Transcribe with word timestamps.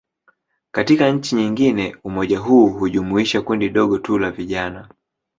Katika 0.71 1.11
nchi 1.11 1.35
nyingine, 1.35 1.95
umoja 2.03 2.39
huu 2.39 2.67
hujumuisha 2.67 3.41
kundi 3.41 3.69
dogo 3.69 3.97
tu 3.97 4.19
la 4.19 4.31
vijana. 4.31 4.89